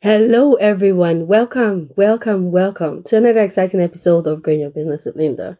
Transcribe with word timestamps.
Hello, 0.00 0.54
everyone. 0.54 1.26
Welcome, 1.26 1.90
welcome, 1.96 2.50
welcome 2.50 3.02
to 3.04 3.16
another 3.16 3.42
exciting 3.42 3.80
episode 3.80 4.26
of 4.26 4.42
Growing 4.42 4.60
Your 4.60 4.70
Business 4.70 5.04
with 5.04 5.16
Linda. 5.16 5.58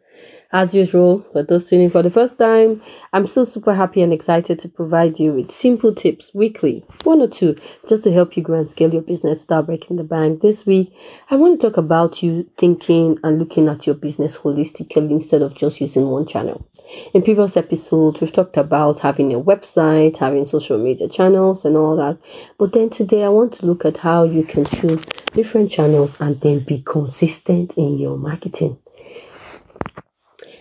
As 0.50 0.74
usual, 0.74 1.26
for 1.32 1.42
those 1.42 1.68
tuning 1.68 1.90
for 1.90 2.02
the 2.02 2.10
first 2.10 2.38
time, 2.38 2.80
I'm 3.12 3.26
so 3.26 3.44
super 3.44 3.74
happy 3.74 4.00
and 4.00 4.14
excited 4.14 4.58
to 4.60 4.68
provide 4.70 5.20
you 5.20 5.34
with 5.34 5.52
simple 5.52 5.94
tips 5.94 6.30
weekly, 6.32 6.82
one 7.04 7.20
or 7.20 7.28
two, 7.28 7.54
just 7.86 8.04
to 8.04 8.12
help 8.14 8.34
you 8.34 8.42
grow 8.42 8.60
and 8.60 8.70
scale 8.70 8.90
your 8.90 9.02
business, 9.02 9.42
start 9.42 9.66
breaking 9.66 9.96
the 9.96 10.04
bank. 10.04 10.40
This 10.40 10.64
week, 10.64 10.94
I 11.30 11.36
want 11.36 11.60
to 11.60 11.66
talk 11.66 11.76
about 11.76 12.22
you 12.22 12.48
thinking 12.56 13.18
and 13.22 13.38
looking 13.38 13.68
at 13.68 13.86
your 13.86 13.94
business 13.94 14.38
holistically 14.38 15.10
instead 15.10 15.42
of 15.42 15.54
just 15.54 15.82
using 15.82 16.08
one 16.08 16.26
channel. 16.26 16.66
In 17.12 17.20
previous 17.20 17.58
episodes, 17.58 18.22
we've 18.22 18.32
talked 18.32 18.56
about 18.56 19.00
having 19.00 19.34
a 19.34 19.40
website, 19.40 20.16
having 20.16 20.46
social 20.46 20.78
media 20.78 21.10
channels, 21.10 21.66
and 21.66 21.76
all 21.76 21.94
that. 21.96 22.16
But 22.56 22.72
then 22.72 22.88
today, 22.88 23.22
I 23.22 23.28
want 23.28 23.52
to 23.54 23.66
look 23.66 23.84
at 23.84 23.98
how 23.98 24.24
you 24.24 24.44
can 24.44 24.64
choose 24.64 25.04
different 25.34 25.70
channels 25.70 26.18
and 26.20 26.40
then 26.40 26.60
be 26.60 26.80
consistent 26.80 27.74
in 27.76 27.98
your 27.98 28.16
marketing 28.16 28.78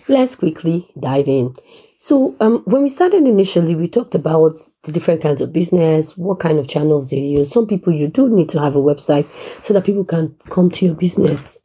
let's 0.09 0.35
quickly 0.35 0.88
dive 0.99 1.27
in. 1.27 1.55
So, 1.99 2.35
um, 2.39 2.61
when 2.65 2.84
we 2.84 2.89
started 2.89 3.25
initially, 3.25 3.75
we 3.75 3.88
talked 3.88 4.13
about 4.13 4.55
the 4.84 4.91
different 4.91 5.21
kinds 5.21 5.41
of 5.41 5.52
business, 5.52 6.15
what 6.15 6.39
kind 6.39 6.59
of 6.59 6.67
channels 6.67 7.09
they 7.09 7.17
use. 7.17 7.52
Some 7.52 7.65
people 7.65 7.91
you 7.91 8.07
do 8.07 8.29
need 8.29 8.49
to 8.49 8.62
have 8.62 8.75
a 8.75 8.81
website 8.81 9.25
so 9.63 9.73
that 9.73 9.84
people 9.84 10.05
can 10.05 10.35
come 10.49 10.70
to 10.71 10.85
your 10.85 10.95
business. 10.95 11.57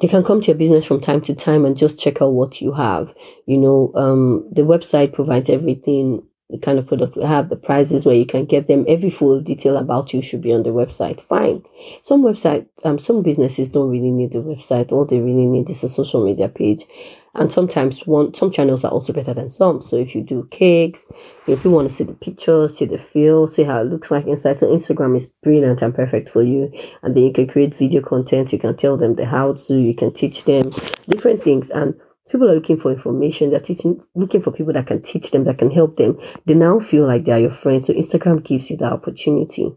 They 0.00 0.08
can 0.08 0.24
come 0.24 0.40
to 0.40 0.46
your 0.46 0.56
business 0.56 0.86
from 0.86 1.00
time 1.00 1.20
to 1.22 1.34
time 1.34 1.64
and 1.64 1.76
just 1.76 1.98
check 1.98 2.22
out 2.22 2.32
what 2.32 2.60
you 2.62 2.72
have. 2.72 3.12
You 3.46 3.58
know, 3.58 3.92
um, 3.96 4.48
the 4.50 4.62
website 4.62 5.12
provides 5.12 5.50
everything 5.50 6.22
the 6.50 6.58
kind 6.58 6.78
of 6.78 6.86
product 6.86 7.16
we 7.16 7.22
have, 7.22 7.48
the 7.48 7.56
prices 7.56 8.04
where 8.04 8.14
you 8.14 8.26
can 8.26 8.44
get 8.44 8.66
them. 8.66 8.84
Every 8.88 9.10
full 9.10 9.40
detail 9.40 9.76
about 9.76 10.12
you 10.12 10.20
should 10.20 10.42
be 10.42 10.52
on 10.52 10.62
the 10.62 10.70
website. 10.70 11.20
Fine. 11.22 11.62
Some 12.02 12.22
website, 12.22 12.66
um, 12.84 12.98
some 12.98 13.22
businesses 13.22 13.68
don't 13.68 13.90
really 13.90 14.10
need 14.10 14.32
the 14.32 14.38
website. 14.38 14.90
All 14.90 15.06
they 15.06 15.20
really 15.20 15.46
need 15.46 15.70
is 15.70 15.84
a 15.84 15.88
social 15.88 16.24
media 16.24 16.48
page. 16.48 16.84
And 17.34 17.52
sometimes 17.52 18.06
one, 18.06 18.34
some 18.34 18.50
channels 18.50 18.84
are 18.84 18.90
also 18.90 19.12
better 19.12 19.32
than 19.32 19.50
some. 19.50 19.82
So 19.82 19.96
if 19.96 20.14
you 20.14 20.22
do 20.22 20.48
cakes, 20.50 21.06
if 21.46 21.64
you 21.64 21.70
want 21.70 21.88
to 21.88 21.94
see 21.94 22.04
the 22.04 22.14
pictures, 22.14 22.76
see 22.76 22.86
the 22.86 22.98
feel, 22.98 23.46
see 23.46 23.62
how 23.62 23.80
it 23.80 23.84
looks 23.84 24.10
like 24.10 24.26
inside, 24.26 24.58
so 24.58 24.66
Instagram 24.66 25.16
is 25.16 25.26
brilliant 25.42 25.80
and 25.80 25.94
perfect 25.94 26.28
for 26.28 26.42
you. 26.42 26.72
And 27.02 27.14
then 27.14 27.24
you 27.24 27.32
can 27.32 27.46
create 27.46 27.74
video 27.74 28.02
content. 28.02 28.52
You 28.52 28.58
can 28.58 28.76
tell 28.76 28.96
them 28.96 29.14
the 29.14 29.26
how 29.26 29.52
to. 29.52 29.78
You 29.78 29.94
can 29.94 30.12
teach 30.12 30.44
them 30.44 30.72
different 31.08 31.42
things 31.42 31.70
and 31.70 31.94
people 32.30 32.48
are 32.48 32.54
looking 32.54 32.76
for 32.76 32.92
information 32.92 33.50
they're 33.50 33.60
teaching 33.60 34.00
looking 34.14 34.40
for 34.40 34.52
people 34.52 34.72
that 34.72 34.86
can 34.86 35.02
teach 35.02 35.30
them 35.32 35.44
that 35.44 35.58
can 35.58 35.70
help 35.70 35.96
them 35.96 36.18
they 36.46 36.54
now 36.54 36.78
feel 36.78 37.06
like 37.06 37.24
they 37.24 37.32
are 37.32 37.40
your 37.40 37.50
friends 37.50 37.86
so 37.86 37.92
instagram 37.92 38.42
gives 38.42 38.70
you 38.70 38.76
that 38.76 38.92
opportunity 38.92 39.72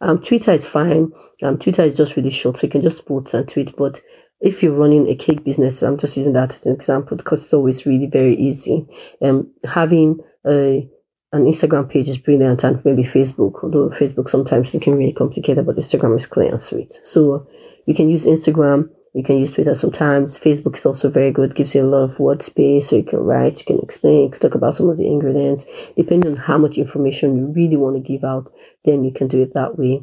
um, 0.00 0.20
twitter 0.20 0.52
is 0.52 0.66
fine 0.66 1.10
um, 1.42 1.58
twitter 1.58 1.82
is 1.82 1.96
just 1.96 2.16
really 2.16 2.30
short 2.30 2.56
so 2.56 2.66
you 2.66 2.70
can 2.70 2.82
just 2.82 3.04
post 3.06 3.34
and 3.34 3.48
tweet 3.48 3.74
but 3.76 4.00
if 4.40 4.62
you're 4.62 4.72
running 4.72 5.08
a 5.08 5.14
cake 5.14 5.44
business 5.44 5.82
i'm 5.82 5.96
just 5.96 6.16
using 6.16 6.32
that 6.32 6.54
as 6.54 6.66
an 6.66 6.74
example 6.74 7.16
because 7.16 7.42
it's 7.42 7.54
always 7.54 7.86
really 7.86 8.06
very 8.06 8.34
easy 8.34 8.86
um, 9.22 9.50
having 9.64 10.18
a 10.46 10.88
an 11.32 11.44
Instagram 11.44 11.90
page 11.90 12.08
is 12.08 12.16
brilliant 12.16 12.62
and 12.62 12.82
maybe 12.84 13.02
Facebook, 13.02 13.62
although 13.62 13.90
Facebook 13.90 14.28
sometimes 14.28 14.72
looking 14.72 14.96
really 14.96 15.12
complicated, 15.12 15.66
but 15.66 15.76
Instagram 15.76 16.16
is 16.16 16.24
clear 16.24 16.50
and 16.50 16.62
sweet. 16.62 16.98
So 17.02 17.46
you 17.84 17.94
can 17.94 18.08
use 18.08 18.24
Instagram 18.24 18.88
you 19.16 19.22
can 19.22 19.38
use 19.38 19.50
Twitter 19.50 19.74
sometimes. 19.74 20.38
Facebook 20.38 20.76
is 20.76 20.84
also 20.84 21.08
very 21.08 21.30
good, 21.30 21.54
gives 21.54 21.74
you 21.74 21.82
a 21.82 21.88
lot 21.88 22.04
of 22.04 22.20
word 22.20 22.42
space 22.42 22.90
so 22.90 22.96
you 22.96 23.02
can 23.02 23.20
write, 23.20 23.58
you 23.60 23.64
can 23.64 23.82
explain, 23.82 24.24
you 24.24 24.28
can 24.28 24.40
talk 24.40 24.54
about 24.54 24.76
some 24.76 24.90
of 24.90 24.98
the 24.98 25.06
ingredients. 25.06 25.64
Depending 25.96 26.32
on 26.32 26.36
how 26.36 26.58
much 26.58 26.76
information 26.76 27.34
you 27.34 27.46
really 27.46 27.78
want 27.78 27.96
to 27.96 28.02
give 28.02 28.24
out, 28.24 28.50
then 28.84 29.04
you 29.04 29.10
can 29.10 29.26
do 29.26 29.40
it 29.40 29.54
that 29.54 29.78
way. 29.78 30.02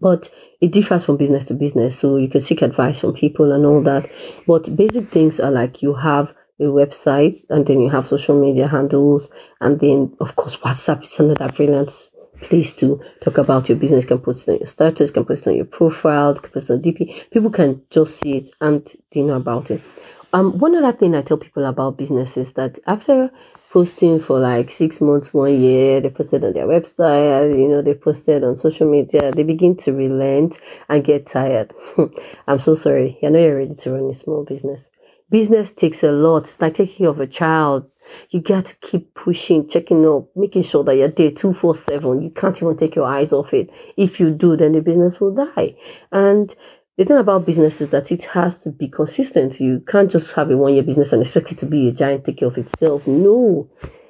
But 0.00 0.28
it 0.60 0.72
differs 0.72 1.06
from 1.06 1.16
business 1.16 1.44
to 1.44 1.54
business, 1.54 1.98
so 1.98 2.16
you 2.16 2.28
can 2.28 2.42
seek 2.42 2.62
advice 2.62 3.00
from 3.00 3.14
people 3.14 3.52
and 3.52 3.64
all 3.64 3.82
that. 3.82 4.10
But 4.46 4.74
basic 4.76 5.08
things 5.08 5.40
are 5.40 5.50
like 5.50 5.82
you 5.82 5.94
have 5.94 6.34
a 6.60 6.64
website 6.64 7.44
and 7.50 7.66
then 7.66 7.80
you 7.80 7.90
have 7.90 8.06
social 8.06 8.40
media 8.40 8.66
handles 8.66 9.28
and 9.60 9.78
then 9.80 10.16
of 10.20 10.36
course 10.36 10.56
WhatsApp 10.56 11.02
is 11.02 11.18
another 11.20 11.50
brilliant 11.52 12.10
place 12.40 12.72
to 12.74 13.00
talk 13.20 13.38
about 13.38 13.68
your 13.68 13.78
business. 13.78 14.04
You 14.04 14.08
can 14.08 14.18
put 14.18 14.36
it 14.36 14.48
on 14.48 14.58
your 14.58 14.66
status, 14.66 15.10
can 15.10 15.24
put 15.24 15.38
it 15.38 15.46
on 15.46 15.56
your 15.56 15.64
profile, 15.64 16.34
can 16.34 16.50
put 16.50 16.62
it 16.62 16.70
on 16.70 16.82
DP. 16.82 17.30
People 17.30 17.50
can 17.50 17.82
just 17.90 18.18
see 18.18 18.38
it 18.38 18.50
and 18.60 18.90
they 19.12 19.22
know 19.22 19.34
about 19.36 19.70
it. 19.70 19.82
Um, 20.32 20.58
one 20.58 20.76
other 20.76 20.96
thing 20.96 21.14
I 21.14 21.22
tell 21.22 21.38
people 21.38 21.64
about 21.66 21.98
business 21.98 22.36
is 22.36 22.52
that 22.54 22.78
after 22.86 23.30
posting 23.70 24.20
for 24.20 24.38
like 24.38 24.70
six 24.70 25.00
months, 25.00 25.34
one 25.34 25.60
year, 25.60 26.00
they 26.00 26.10
posted 26.10 26.44
on 26.44 26.52
their 26.54 26.66
website, 26.66 27.58
you 27.58 27.68
know, 27.68 27.82
they 27.82 27.94
posted 27.94 28.44
on 28.44 28.56
social 28.56 28.90
media, 28.90 29.32
they 29.32 29.42
begin 29.42 29.76
to 29.78 29.92
relent 29.92 30.58
and 30.88 31.04
get 31.04 31.26
tired. 31.26 31.74
I'm 32.48 32.60
so 32.60 32.74
sorry. 32.74 33.18
I 33.24 33.28
know 33.30 33.40
you're 33.40 33.56
ready 33.58 33.74
to 33.76 33.92
run 33.92 34.10
a 34.10 34.14
small 34.14 34.44
business. 34.44 34.90
Business 35.30 35.72
takes 35.72 36.04
a 36.04 36.12
lot. 36.12 36.44
It's 36.44 36.60
like 36.60 36.74
taking 36.74 36.96
care 36.96 37.08
of 37.08 37.20
a 37.20 37.26
child. 37.26 37.90
You 38.30 38.40
got 38.40 38.66
to 38.66 38.76
keep 38.76 39.14
pushing, 39.14 39.68
checking 39.68 40.06
up, 40.06 40.28
making 40.36 40.62
sure 40.62 40.84
that 40.84 40.96
you're 40.96 41.08
there 41.08 41.32
247. 41.32 42.22
You 42.22 42.30
can't 42.30 42.56
even 42.62 42.76
take 42.76 42.94
your 42.94 43.06
eyes 43.06 43.32
off 43.32 43.52
it. 43.52 43.70
If 43.96 44.20
you 44.20 44.30
do, 44.30 44.56
then 44.56 44.72
the 44.72 44.82
business 44.82 45.20
will 45.20 45.34
die. 45.34 45.76
And 46.12 46.54
the 46.96 47.04
thing 47.04 47.18
about 47.18 47.44
business 47.44 47.82
is 47.82 47.90
that 47.90 48.10
it 48.10 48.24
has 48.24 48.56
to 48.58 48.70
be 48.70 48.88
consistent. 48.88 49.60
You 49.60 49.80
can't 49.80 50.10
just 50.10 50.32
have 50.32 50.50
a 50.50 50.56
one 50.56 50.72
year 50.72 50.82
business 50.82 51.12
and 51.12 51.20
expect 51.20 51.52
it 51.52 51.58
to 51.58 51.66
be 51.66 51.88
a 51.88 51.92
giant 51.92 52.24
take 52.24 52.38
care 52.38 52.48
of 52.48 52.56
itself. 52.56 53.06
No. 53.06 53.68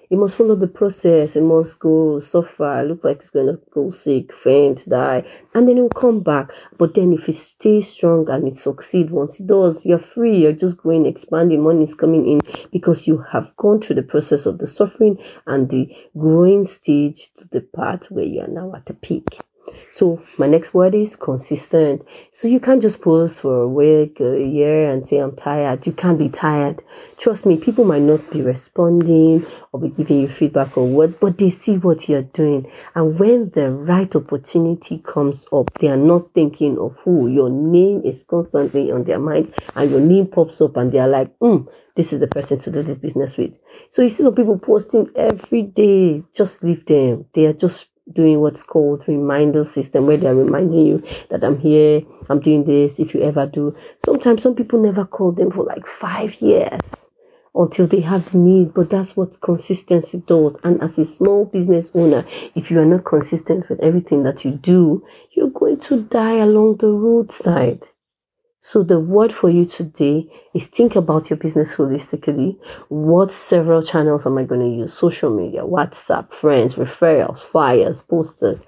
It 0.09 0.19
must 0.19 0.37
follow 0.37 0.55
the 0.55 0.69
process. 0.69 1.35
It 1.35 1.43
must 1.43 1.81
go 1.81 2.21
suffer, 2.21 2.85
look 2.87 3.03
like 3.03 3.17
it's 3.17 3.31
going 3.31 3.49
to 3.49 3.61
go 3.73 3.91
sick, 3.91 4.33
faint, 4.33 4.89
die, 4.89 5.25
and 5.53 5.67
then 5.67 5.79
it 5.79 5.81
will 5.81 5.89
come 5.89 6.21
back. 6.21 6.53
But 6.79 6.95
then 6.95 7.13
if 7.13 7.29
it 7.29 7.35
stays 7.35 7.89
strong 7.89 8.31
and 8.31 8.47
it 8.47 8.57
succeeds 8.57 9.11
once 9.11 9.41
it 9.41 9.49
does, 9.49 9.85
you're 9.85 9.99
free. 9.99 10.37
You're 10.37 10.53
just 10.53 10.77
going, 10.77 11.07
expanding, 11.07 11.65
money 11.65 11.83
is 11.83 11.95
coming 11.97 12.25
in 12.31 12.41
because 12.71 13.09
you 13.09 13.19
have 13.33 13.57
gone 13.57 13.81
through 13.81 13.97
the 13.97 14.05
process 14.05 14.47
of 14.47 14.59
the 14.59 14.67
suffering 14.69 15.19
and 15.49 15.71
the 15.71 15.93
growing 16.17 16.65
stage 16.65 17.33
to 17.39 17.49
the 17.49 17.63
part 17.63 18.09
where 18.09 18.25
you 18.25 18.43
are 18.43 18.47
now 18.47 18.73
at 18.77 18.87
the 18.87 18.95
peak. 18.95 19.41
So 19.93 20.23
my 20.39 20.47
next 20.47 20.75
word 20.75 20.95
is 20.95 21.17
consistent. 21.17 22.07
So 22.33 22.49
you 22.49 22.61
can't 22.61 22.83
just 22.83 23.01
post 23.01 23.41
for 23.41 23.63
a 23.63 23.69
week, 23.69 24.21
a 24.21 24.45
year, 24.45 24.91
and 24.93 25.07
say 25.09 25.19
I'm 25.19 25.35
tired. 25.35 25.87
You 25.87 25.93
can't 25.93 26.19
be 26.19 26.29
tired. 26.29 26.83
Trust 27.17 27.47
me, 27.47 27.57
people 27.57 27.85
might 27.85 28.03
not 28.03 28.31
be 28.31 28.43
responding 28.43 29.47
or 29.73 29.81
be 29.81 29.89
giving 29.89 30.21
you 30.21 30.29
feedback 30.29 30.77
or 30.77 30.87
words, 30.87 31.15
but 31.15 31.39
they 31.39 31.51
see 31.51 31.79
what 31.79 32.09
you're 32.09 32.23
doing. 32.23 32.71
And 32.95 33.19
when 33.19 33.51
the 33.51 33.71
right 33.71 34.15
opportunity 34.15 34.99
comes 34.99 35.47
up, 35.53 35.71
they 35.79 35.89
are 35.89 35.97
not 35.97 36.33
thinking 36.35 36.79
of 36.79 36.97
who 36.99 37.29
your 37.29 37.49
name 37.49 38.03
is 38.05 38.23
constantly 38.25 38.91
on 38.91 39.05
their 39.05 39.19
minds, 39.19 39.51
and 39.75 39.91
your 39.91 40.01
name 40.01 40.27
pops 40.27 40.61
up, 40.61 40.77
and 40.77 40.93
they 40.93 40.99
are 40.99 41.09
like, 41.09 41.35
hmm, 41.39 41.59
this 41.95 42.13
is 42.13 42.21
the 42.21 42.27
person 42.27 42.59
to 42.59 42.71
do 42.71 42.83
this 42.83 42.99
business 42.99 43.37
with. 43.37 43.57
So 43.91 44.03
you 44.03 44.11
see 44.11 44.23
some 44.23 44.35
people 44.35 44.59
posting 44.59 45.09
every 45.17 45.63
day. 45.63 46.23
Just 46.35 46.63
leave 46.63 46.85
them. 46.87 47.25
They 47.33 47.47
are 47.47 47.55
just 47.55 47.87
doing 48.13 48.41
what's 48.41 48.63
called 48.63 49.07
reminder 49.09 49.65
system 49.65 50.07
where 50.07 50.17
they're 50.17 50.35
reminding 50.35 50.87
you 50.87 51.03
that 51.31 51.43
I'm 51.43 51.59
here, 51.59 52.03
I'm 52.31 52.41
doing 52.41 52.65
this, 52.65 52.99
if 52.99 53.15
you 53.15 53.23
ever 53.23 53.47
do. 53.47 53.77
Sometimes 54.05 54.43
some 54.43 54.55
people 54.55 54.81
never 54.81 55.05
call 55.05 55.33
them 55.33 55.51
for 55.51 55.65
like 55.65 55.87
five 55.87 56.35
years 56.37 57.09
until 57.55 57.87
they 57.87 58.01
have 58.01 58.31
the 58.33 58.39
need, 58.39 58.75
but 58.75 58.91
that's 58.91 59.17
what 59.17 59.41
consistency 59.41 60.23
does. 60.27 60.57
And 60.63 60.83
as 60.83 60.99
a 60.99 61.05
small 61.05 61.47
business 61.47 61.91
owner, 61.95 62.25
if 62.55 62.71
you 62.71 62.79
are 62.81 62.85
not 62.85 63.05
consistent 63.05 63.69
with 63.69 63.81
everything 63.81 64.23
that 64.25 64.45
you 64.45 64.53
do, 64.53 65.05
you're 65.33 65.51
going 65.51 65.81
to 65.81 66.03
die 66.03 66.37
along 66.37 66.77
the 66.77 66.89
roadside. 66.89 67.83
So 68.69 68.83
the 68.83 68.99
word 68.99 69.33
for 69.33 69.49
you 69.49 69.65
today 69.65 70.29
is 70.53 70.67
think 70.67 70.97
about 70.97 71.31
your 71.31 71.37
business 71.37 71.77
holistically. 71.77 72.59
What 72.89 73.31
several 73.31 73.81
channels 73.81 74.27
am 74.27 74.39
I 74.39 74.43
going 74.43 74.61
to 74.61 74.77
use? 74.79 74.93
Social 74.93 75.31
media, 75.31 75.63
WhatsApp, 75.63 76.33
friends, 76.33 76.75
referrals, 76.75 77.39
flyers, 77.39 78.03
posters. 78.03 78.67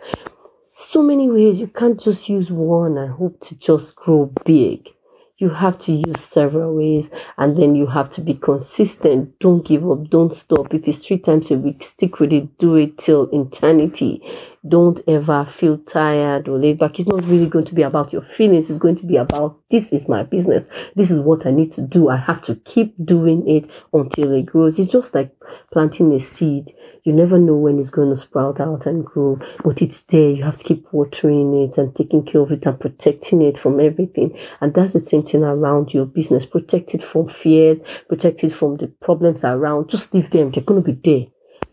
So 0.71 1.03
many 1.03 1.29
ways. 1.29 1.61
You 1.61 1.67
can't 1.67 1.99
just 1.99 2.29
use 2.29 2.49
one 2.49 2.97
and 2.97 3.11
hope 3.11 3.41
to 3.41 3.57
just 3.57 3.97
grow 3.97 4.33
big 4.45 4.89
you 5.39 5.49
have 5.49 5.79
to 5.79 5.93
use 5.93 6.21
several 6.21 6.75
ways 6.75 7.11
and 7.39 7.55
then 7.55 7.77
you 7.77 7.87
have 7.87 8.11
to 8.11 8.21
be 8.21 8.35
consistent. 8.35 9.39
Don't 9.39 9.65
give 9.65 9.89
up. 9.89 10.09
Don't 10.11 10.35
stop. 10.35 10.75
If 10.75 10.89
it's 10.89 11.07
three 11.07 11.19
times 11.19 11.51
a 11.53 11.57
week 11.57 11.83
stick 11.83 12.19
with 12.19 12.33
it. 12.33 12.59
Do 12.59 12.75
it 12.75 12.99
till 12.99 13.29
eternity. 13.33 14.21
Don't 14.67 15.01
ever 15.07 15.45
feel 15.45 15.79
tired 15.79 16.49
or 16.49 16.59
laid 16.59 16.81
back. 16.81 16.99
It's 16.99 17.09
not 17.09 17.25
really 17.25 17.47
going 17.47 17.65
to 17.67 17.75
be 17.75 17.83
about 17.83 18.13
your 18.13 18.23
feelings. 18.23 18.69
It's 18.69 18.79
going 18.79 18.97
to 18.97 19.07
be 19.07 19.17
about 19.17 19.61
this 19.71 19.93
is 19.93 20.09
my 20.09 20.25
business. 20.25 20.69
This 20.97 21.13
is 21.13 21.21
what 21.21 21.47
i 21.47 21.53
need 21.53 21.71
to 21.73 21.83
do. 21.83 22.09
I 22.09 22.17
have 22.17 22.43
to 22.43 22.57
keep 22.57 22.95
doing 23.05 23.49
it 23.49 23.71
until 23.93 24.33
it 24.33 24.47
grows. 24.47 24.79
It's 24.79 24.91
just 24.91 25.15
like 25.15 25.33
planting 25.73 26.13
a 26.13 26.19
seed. 26.19 26.75
You 27.05 27.13
never 27.13 27.39
know 27.39 27.57
when 27.57 27.79
it's 27.79 27.91
going 27.91 28.11
to 28.11 28.17
sprout 28.17 28.61
out 28.61 28.85
and 28.85 29.05
grow 29.05 29.39
but 29.65 29.81
it's 29.81 30.03
there. 30.03 30.31
You 30.31 30.43
have 30.43 30.57
to 30.59 30.65
keep 30.65 30.87
watering 30.93 31.55
it 31.63 31.79
and 31.79 31.95
taking 31.95 32.25
care 32.25 32.41
of 32.41 32.53
it 32.53 32.67
and 32.67 32.79
protecting 32.79 33.43
it 33.43 33.57
from 33.57 33.81
everything. 33.81 34.37
And 34.61 34.75
that's 34.75 34.93
the 34.93 34.99
same 34.99 35.23
thing 35.29 35.43
around 35.43 35.93
your 35.93 36.07
business 36.07 36.47
protected 36.47 37.03
from 37.03 37.29
fears 37.29 37.81
protected 38.09 38.53
from 38.53 38.77
the 38.79 38.89
problems 39.01 39.45
around 39.45 39.89
just 39.89 40.13
leave 40.15 40.31
them 40.31 40.51
they're 40.51 40.63
going 40.63 40.83
to 40.83 40.93
be 40.93 41.11
there 41.11 41.27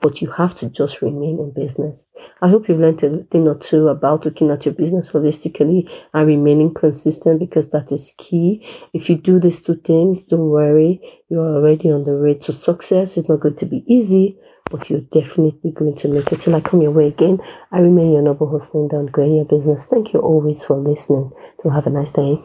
but 0.06 0.22
you 0.22 0.30
have 0.30 0.54
to 0.54 0.69
just 0.69 1.02
remain 1.02 1.40
in 1.40 1.52
business. 1.52 2.06
I 2.42 2.48
hope 2.48 2.69
you've 2.69 2.80
learned 2.80 3.02
a 3.04 3.24
thing 3.24 3.48
or 3.48 3.57
two 3.57 3.88
about 3.88 4.24
looking 4.24 4.52
at 4.52 4.63
your 4.63 4.75
business 4.75 5.12
holistically 5.12 5.92
and 6.13 6.28
remaining 6.28 6.75
consistent 6.75 7.40
because 7.40 7.69
that 7.69 7.92
is 7.92 8.13
key. 8.19 8.63
If 8.94 9.10
you 9.10 9.16
do 9.16 9.40
these 9.40 9.62
two 9.62 9.78
things, 9.78 10.22
don't 10.24 10.50
worry, 10.50 11.02
you're 11.30 11.56
already 11.56 11.92
on 11.92 12.04
the 12.04 12.13
road 12.13 12.42
to 12.42 12.54
success. 12.54 13.18
It's 13.18 13.30
not 13.30 13.40
going 13.40 13.56
to 13.56 13.66
be 13.66 13.84
easy, 13.88 14.38
but 14.69 14.92
you're 14.92 15.02
definitely 15.02 15.72
going 15.72 15.96
to 15.96 16.07
make 16.07 16.31
it. 16.31 16.42
Till 16.42 16.56
I 16.56 16.62
come 16.62 16.84
your 16.84 16.92
way 16.92 17.07
again, 17.07 17.40
I 17.72 17.80
remain 17.80 18.12
your 18.12 18.22
noble 18.22 18.48
host, 18.48 18.75
Linda, 18.75 18.98
on 18.98 19.07
growing 19.07 19.38
your 19.38 19.46
business. 19.46 19.86
Thank 19.86 20.13
you 20.13 20.19
always 20.19 20.63
for 20.63 20.78
listening. 20.78 21.31
So 21.63 21.69
have 21.69 21.88
a 21.88 21.90
nice 21.90 22.12
day. 22.12 22.38